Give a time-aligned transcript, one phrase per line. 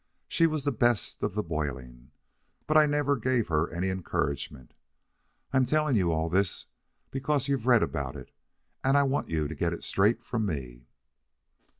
[0.27, 2.09] She was the best of the boiling,
[2.65, 4.73] but I never gave her any encouragement.
[5.53, 6.65] I'm telling you all this
[7.11, 8.31] because you've read about it,
[8.83, 10.87] and I want you to get it straight from me.